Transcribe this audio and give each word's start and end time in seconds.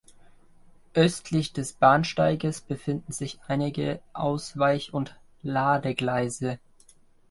Östlich 0.95 1.53
des 1.53 1.73
Bahnsteiges 1.73 2.61
befinden 2.61 3.11
sich 3.11 3.37
einige 3.45 4.01
Ausweich- 4.13 4.95
und 4.95 5.15
Ladegleise. 5.43 6.57